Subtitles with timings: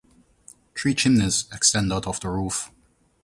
[0.75, 2.71] Three chimneys extend out of the roof.